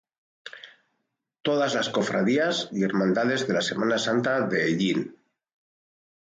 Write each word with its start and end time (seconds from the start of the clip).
Todas 1.43 1.75
las 1.75 1.89
Cofradías 1.89 2.69
y 2.71 2.83
Hermandades 2.83 3.47
de 3.47 3.53
la 3.53 3.61
Semana 3.61 3.99
Santa 3.99 4.47
de 4.47 4.65
Hellín. 4.67 5.15